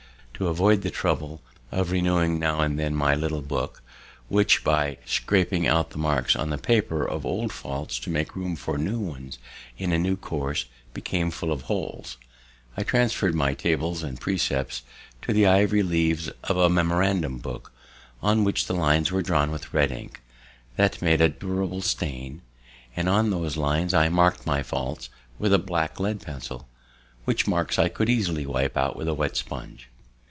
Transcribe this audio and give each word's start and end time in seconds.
To 0.35 0.47
avoid 0.47 0.81
the 0.81 0.89
trouble 0.89 1.43
of 1.71 1.91
renewing 1.91 2.39
now 2.39 2.61
and 2.61 2.79
then 2.79 2.95
my 2.95 3.13
little 3.13 3.43
book, 3.43 3.83
which, 4.27 4.63
by 4.63 4.97
scraping 5.05 5.67
out 5.67 5.91
the 5.91 5.99
marks 5.99 6.35
on 6.35 6.49
the 6.49 6.57
paper 6.57 7.07
of 7.07 7.23
old 7.27 7.53
faults 7.53 7.99
to 7.99 8.09
make 8.09 8.35
room 8.35 8.55
for 8.55 8.79
new 8.79 8.97
ones 8.97 9.37
in 9.77 9.91
a 9.91 9.99
new 9.99 10.17
course, 10.17 10.65
became 10.95 11.29
full 11.29 11.51
of 11.51 11.61
holes, 11.63 12.17
I 12.75 12.81
transferr'd 12.83 13.35
my 13.35 13.53
tables 13.53 14.01
and 14.01 14.19
precepts 14.19 14.81
to 15.21 15.31
the 15.31 15.45
ivory 15.45 15.83
leaves 15.83 16.31
of 16.45 16.57
a 16.57 16.71
memorandum 16.71 17.37
book, 17.37 17.71
on 18.23 18.43
which 18.43 18.65
the 18.65 18.73
lines 18.73 19.11
were 19.11 19.21
drawn 19.21 19.51
with 19.51 19.75
red 19.75 19.91
ink, 19.91 20.21
that 20.75 21.03
made 21.03 21.21
a 21.21 21.29
durable 21.29 21.83
stain, 21.83 22.41
and 22.95 23.07
on 23.07 23.29
those 23.29 23.57
lines 23.57 23.93
I 23.93 24.09
mark'd 24.09 24.47
my 24.47 24.63
faults 24.63 25.09
with 25.37 25.53
a 25.53 25.59
black 25.59 25.99
lead 25.99 26.19
pencil, 26.19 26.67
which 27.25 27.45
marks 27.45 27.77
I 27.77 27.89
could 27.89 28.09
easily 28.09 28.47
wipe 28.47 28.75
out 28.75 28.95
with 28.95 29.07
a 29.07 29.13
wet 29.13 29.37
sponge. 29.37 29.87